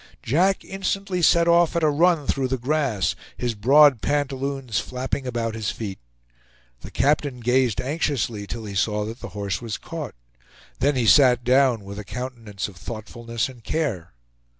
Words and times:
Jack 0.23 0.65
instantly 0.65 1.21
set 1.21 1.47
off 1.47 1.75
at 1.75 1.83
a 1.83 1.89
run 1.91 2.25
through 2.25 2.47
the 2.47 2.57
grass, 2.57 3.15
his 3.37 3.53
broad 3.53 4.01
pantaloons 4.01 4.79
flapping 4.79 5.27
about 5.27 5.53
his 5.53 5.69
feet. 5.69 5.99
The 6.79 6.89
captain 6.89 7.39
gazed 7.39 7.79
anxiously 7.79 8.47
till 8.47 8.65
he 8.65 8.73
saw 8.73 9.05
that 9.05 9.19
the 9.19 9.29
horse 9.37 9.61
was 9.61 9.77
caught; 9.77 10.15
then 10.79 10.95
he 10.95 11.05
sat 11.05 11.43
down, 11.43 11.83
with 11.83 11.99
a 11.99 12.03
countenance 12.03 12.67
of 12.67 12.77
thoughtfulness 12.77 13.47
and 13.47 13.63
care. 13.63 14.13